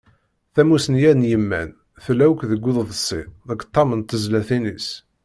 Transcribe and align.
Tamussni-a 0.53 1.11
n 1.19 1.27
yiman, 1.29 1.69
tella 2.03 2.25
akk 2.29 2.41
deg 2.51 2.65
uḍebsi, 2.69 3.21
deg 3.49 3.59
ṭam 3.73 3.89
n 3.95 4.01
tezlatin-is. 4.01 4.87